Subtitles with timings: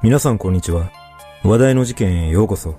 [0.00, 0.92] 皆さんこんにちは。
[1.42, 2.76] 話題の事件へようこそ。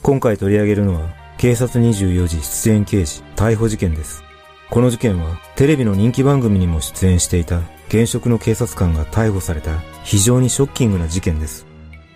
[0.00, 4.24] 今回取り上げるのは、警察24時出演刑事逮捕事件です。
[4.70, 11.66] この事件は、テレビの人気番組にも出演していた現職の警察官が逮捕された非常にショッキングな事件です。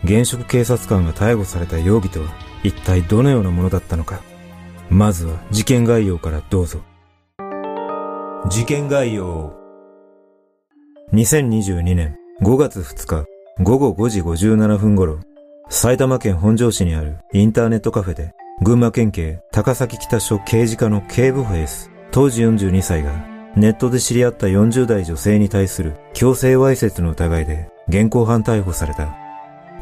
[0.05, 2.28] 現職警察官が逮捕された容疑とは、
[2.62, 4.23] 一体どのようなものだったのか。
[4.89, 6.80] まずは事件概要からどうぞ。
[8.48, 9.55] 事件概要。
[11.12, 13.25] 2022年5月2日、
[13.58, 15.18] 午後5時57分頃、
[15.70, 23.12] 埼玉県本庄市にあるインターネットカフェで、群馬県警高崎北署刑事課の警部補 S、当時42歳が、
[23.56, 29.16] ネットで知り合った40代女性に対する強制わいせつの疑いで現行犯逮捕された。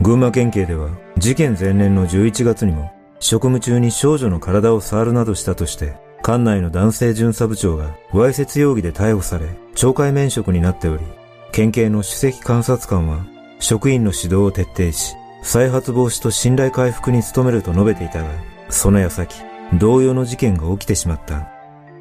[0.00, 11.05] 群馬県警では事件前年の11月にも職務中に少女の体を触るなどしたとして館内の男性巡査部長がわいせつ容疑で逮捕され懲戒免職になっており
[11.52, 13.25] 県警の首席監察官は
[13.59, 18.29] 職員の指導を徹底し、再発防止と信頼回復に努めると述べていたが、
[18.71, 19.35] その矢先、
[19.79, 21.49] 同様の事件が起きてしまった。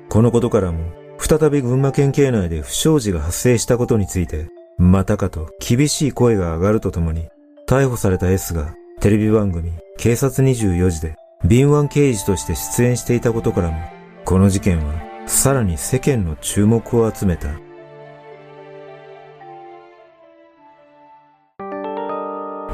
[0.10, 0.80] このことからも、
[1.18, 4.48] 再び群馬県警内で不祥事が発生したことについて、
[4.78, 7.28] またかと厳しい声が上がるとともに、
[7.68, 11.16] 逮捕された S がテレビ番組警察24時で
[11.46, 13.78] 敏腕刑事として出演していたことからも、
[14.26, 14.94] この事件は
[15.26, 17.50] さらに世間の注目を集めた。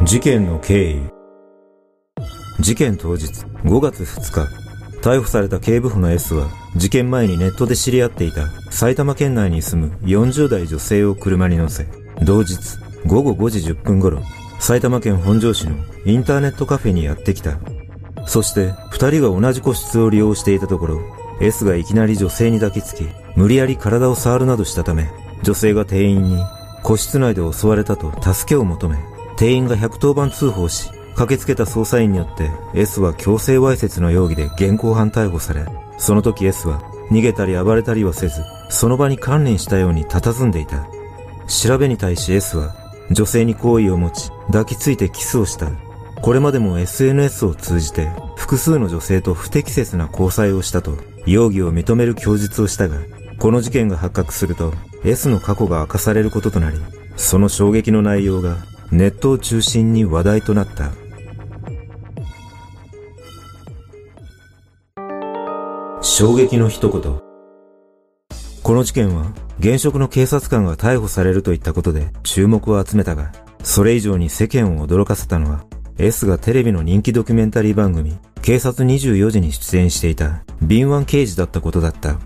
[0.06, 1.02] 事件の経緯。
[2.62, 3.26] 事件当日
[3.66, 4.48] 5月2日
[5.02, 11.86] 逮捕された警部補の S は事件前にネットで知り合っていた埼玉県内に住む40代女性を車に乗せ
[12.24, 12.58] 同日
[13.06, 14.22] 午後5時10分頃
[14.60, 17.60] 埼玉県本庄市のインターネットカフェにやってきた。
[18.26, 21.02] そして二人が同じ個室を利用していたところ
[21.42, 23.04] S がいきなり女性に抱きつき
[23.36, 25.10] 無理やり体を触るなどしたため
[25.44, 26.38] 女性が店員に
[26.84, 28.98] 個室内で襲われたと助けを求め
[29.40, 35.66] 店員が110番通報し、駆けつけた捜査員によって S は強制わいせつの容疑で現行犯逮捕され、
[35.98, 40.86] その時 S は逃げたり暴れたりはせず、その場に関連したように佇んでいた。
[41.48, 42.76] 調べに対し S は
[43.12, 45.72] 女性に好意を持ち、抱きついてキスをした。
[46.22, 52.98] これまでも SNS を通じて複数の女性と不適切な交際をしたと容疑を認める供述をしたが、
[53.40, 54.74] この事件が発覚すると
[55.06, 56.78] S の過去が明かされることとなり、
[57.16, 58.58] その衝撃の内容が
[58.92, 60.92] ネットを中心に話題となった。
[66.02, 67.22] 衝撃の一言。
[68.64, 73.32] この事件は、現職の警察官が逮捕されるといったことで注目を集めたが、
[73.64, 75.66] それ以上に世間を驚かせたのは、
[75.98, 82.20] S がテレビの人気ドキュメンタリー番組、警察24時に出演していた敏腕刑事だったことだった。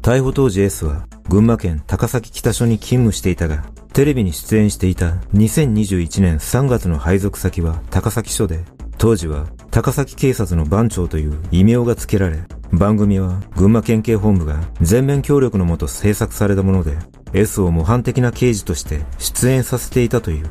[0.00, 3.64] 逮捕当時 S は群馬県高崎北署に勤務していたが、
[3.98, 8.60] テレビに出演していた2021年3月の配属先は高崎署で、
[8.96, 12.38] 当時は高崎警察の番長という異名が付けられ、
[12.72, 16.96] 番組は群馬県警本部が全面協力のもと制作されたもので、
[17.32, 20.46] S を模範的な刑事として出演させていたという。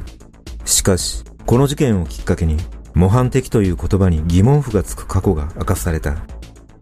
[0.66, 2.57] しかし、この事件をきっかけに、
[2.95, 6.18] 模範的という言葉に疑問符がつく過去が明かされた。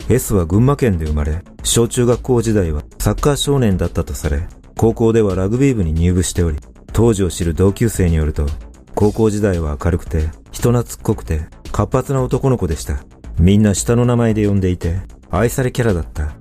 [0.10, 6.58] S は群馬県で生まれ、小中学校時代はサッカー少年だったとされ、高校ではラグビー部に入部しており、
[6.92, 8.46] 当時を知る同級生によると、
[8.94, 13.04] 高校時代は明るくて、人懐っこくて、活発な男の子でした。
[13.40, 16.36] みんな下の名前で呼んでいて、愛されキャラだった。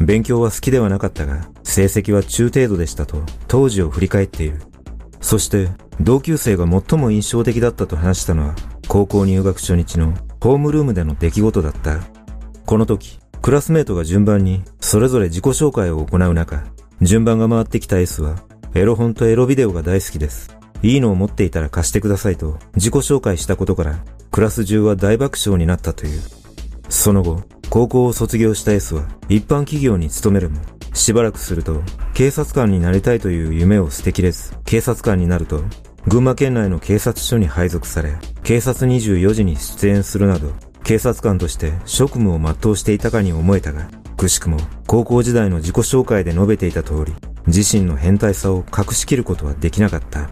[0.00, 4.60] 勉強は好きではなかったが、成績は中程度でしたと、当時を振り返っている。
[5.20, 5.68] そして、
[6.00, 8.54] 同級生が最も印象的だったと話したのは、
[8.88, 12.00] 高校入学初日のホームルームでの出来事だった。
[12.66, 16.64] この時、クラスメートが順番にそれぞれ自己紹介を行う中、
[17.02, 18.36] 順番が回ってきた S は、
[18.74, 20.54] エロ本とエロビデオが大好きです。
[20.82, 26.22] いいのを持っていたら貸してくださいと自己紹介したことからクラス中は大爆笑になったという。
[26.88, 30.60] その後、高校を卒業した S は一般企業に勤めるも、
[30.92, 31.82] しばらくすると
[32.14, 35.62] 警察官になりたいという夢を捨てきれず、警察官になると
[36.06, 40.52] 群馬県内の警察署に配属され、警察24時に出演するなど、
[40.82, 43.88] 警察官として職務を全うしていたかに思えたが、
[44.20, 47.14] くしくも高校時代の自己紹介で述べていた通り、
[47.46, 50.28] 自身の変態さを隠しきることはできなかった。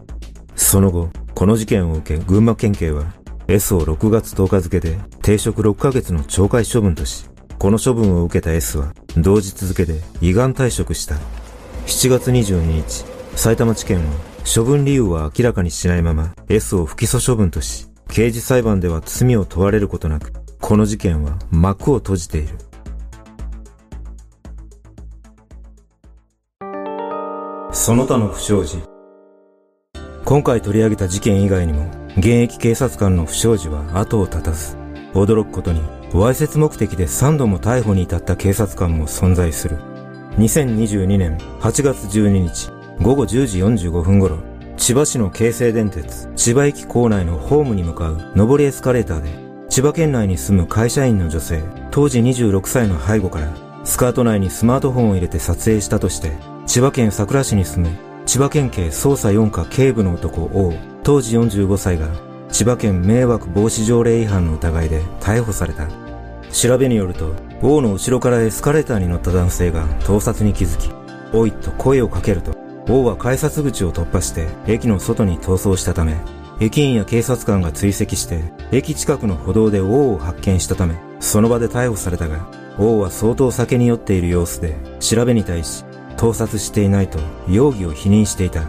[0.57, 3.15] その後、この事件を受け群馬県警は
[3.47, 11.15] S を6月10日付で停職6ヶ月の懲戒処分とし、この処分を受けた S は同日付で依願退職した。
[11.87, 13.07] 7月22日、
[13.37, 14.15] 埼玉地検は
[14.45, 22.68] 処分理由は明らかにしないまま S を不起訴処分とし、刑事裁判では罪を問われることなく、この事件は幕を閉じている。
[27.89, 28.83] その他の不祥事。
[30.27, 34.77] 今回取り上げた事件以外にも、現役警察官の不祥事は後を絶たず、
[35.15, 35.81] 驚くことに、
[36.13, 39.79] わいせつ目的で3度も逮捕に至った警察官も存在する。
[40.37, 42.71] 2022年8月12日
[43.01, 44.37] 午後10時45分頃、
[44.77, 49.31] 千葉市の京成電鉄千葉駅構内のホームに向かう上りエスカレーターで、
[49.71, 53.51] 千葉県内に住む会社員の女性、当時26歳の背後から、
[53.85, 56.33] スカート内にスマートフォンを入れて撮影したとして、
[56.69, 62.09] 千葉県佐倉市に住む千葉県警捜査4課警部の男 O、当時45歳が、
[62.53, 65.89] 千葉県迷惑防止条例違反の疑いで逮捕された。
[66.53, 67.33] 調べによると、
[67.63, 70.91] 王の後ろからエスカレーターに乗った男性が盗撮に気づき、
[71.35, 72.53] おいと声をかけると、
[72.87, 76.17] 王は改札口を突破して駅の外に逃走したため、
[76.61, 78.43] 駅員や警察官が追跡して、
[78.73, 82.47] 駅近くの歩道で王を発見したため、その場で逮捕されたが、
[82.79, 85.88] 王は相当酒に酔っている様子で、調べに対し、
[86.19, 87.19] 盗撮していないと
[87.49, 88.65] 容疑を否認していた。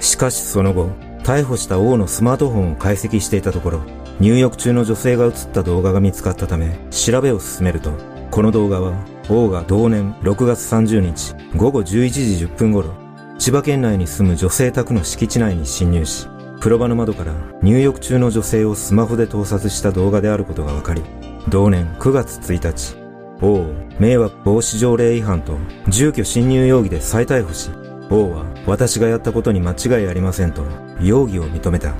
[0.00, 0.88] しかしその後、
[1.22, 3.80] 逮捕した王のスマートフォンを解析していたところ、
[4.18, 7.92] 入浴中の女性が映った動画が見つかったため、調べを進めると、
[8.30, 8.94] この動画は、
[9.28, 12.94] 王が同年6月30日午後11時10分頃、
[13.38, 16.28] 千葉県内に住む女性宅の敷地内に侵入し、
[16.58, 21.02] 風呂場の窓から入浴中の女性をスマホで盗撮した動画であることが分かり、
[21.48, 22.96] 同年9月1日、
[23.42, 25.58] 王迷惑防止条例違反と
[25.88, 27.70] 住居侵入容疑で再逮捕し、
[28.08, 30.64] 王は私がやったことに間違いありませんと
[31.00, 31.94] 容疑を認めた。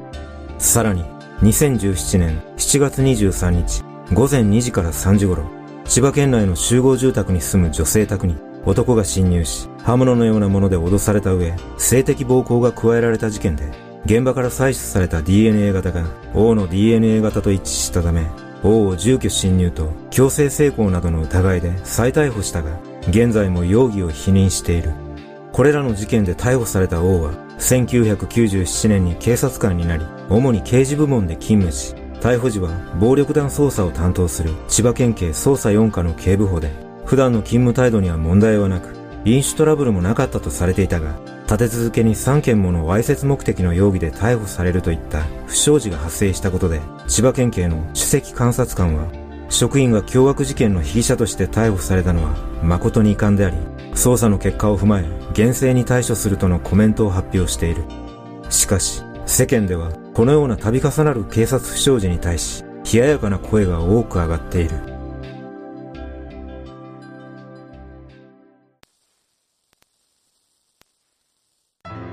[0.59, 1.05] さらに
[1.43, 5.45] 2017年7月23日午前2時から3時頃、
[5.85, 13.71] 千葉県内の集合住宅に住む女性宅に男が侵入し、刃物のようなもので脅された上、性的暴行が加えられた事件で、
[14.07, 18.27] 現場から採取された DNA 型が王の DNA 型と一致したため、
[18.63, 22.79] 王を住居侵入と強制性交などの疑いで再逮捕したが、
[23.09, 24.93] 現在も容疑を否認している。
[25.53, 36.71] これらの事件で逮捕された王は、1997年に警察官になり、主に刑事部門で勤務し、逮捕時は暴力団捜査を担当する千葉県警捜査4課の警部補で、
[37.07, 41.19] 普段の勤務態度には問題はなく、飲酒トラブルもなかったとされていたが、
[41.51, 49.09] 立て続けに3件ものわいせつ目的の容疑で逮捕されるといった不祥事が発生したことで、千葉県警の首席監察官は、
[49.49, 53.57] 職員が凶悪事件の被疑者として逮捕されたのは誠に遺憾であり、
[53.95, 55.05] 捜査の結果を踏まえ、
[55.35, 57.83] 厳正に対処するとのコメントを発表している。
[58.49, 62.63] しかし、世間では、このような度重なる警察不祥事に対し、
[62.93, 64.90] 冷ややかな声が多く上がっている。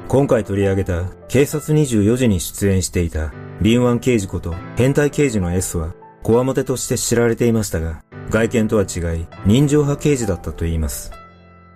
[0.08, 11.12] 今回取り上げた警察24時に出演していた敏腕刑事こと変態刑事の S は、こわもてとして知られていましたが、外見とは違い、人情派刑事だったと言います。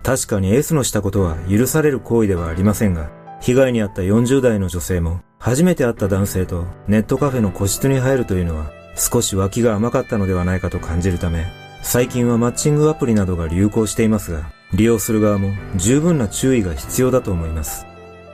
[0.02, 3.10] 確かに S のしたことは許される行為ではありませんが、
[3.42, 11.46] 被害に遭った40代の女性も、初めて会った男性とネットカフェの個室に入るというのは、少し脇が甘かったのではないかと感じるため、
[11.82, 17.91] 最近はマッチングアプリなどが流行していますが、利用する側も十分な注意が必要だと思います。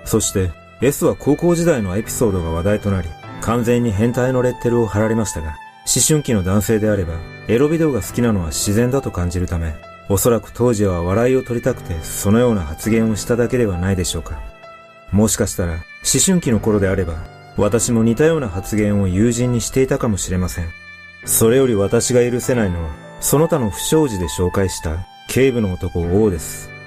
[0.08, 0.50] そして
[0.80, 3.08] S は高校時代のエピソードが話題となり、
[3.42, 5.48] 完全に変態のレッテルを貼られましたが、
[5.86, 7.14] 思春期の男性であれば、
[7.46, 9.74] エロビデオが好きなのは自然だと感じるため、
[10.08, 14.40] おそらく当時は笑いを取りたくて、そのような発言をしただけではないでしょうか。
[15.12, 15.82] もしかしたら、思
[16.24, 17.16] 春期の頃であれば、
[17.58, 20.68] 私も似たような発言を友人にしていたかもしれません。
[21.26, 26.77] それより私が許せないのは、その他の不祥事で紹介した警部の男王です。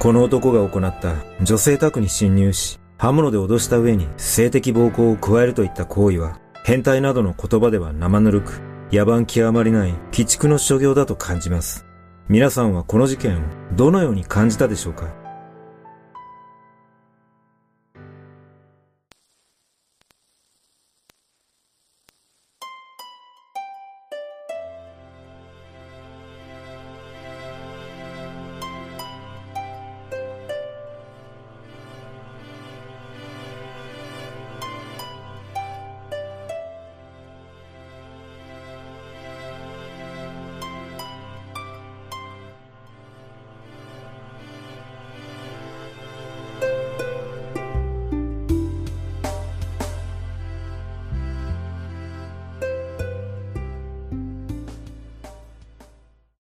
[0.00, 11.84] この男が行った女性宅に侵入し、刃物で脅した上に性的暴行を加えるといった行為は、変態などの言葉では生ぬるく、野蛮極まりない鬼畜の所業だと感じます。
[12.30, 13.40] 皆さんはこの事件を
[13.76, 15.19] どのように感じたでしょうか？